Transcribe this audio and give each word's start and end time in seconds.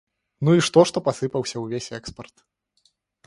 Ну 0.47 0.53
і 0.59 0.63
што, 0.67 0.85
што 0.91 1.03
пасыпаўся 1.09 1.61
ўвесь 1.63 1.91
экспарт? 1.99 2.35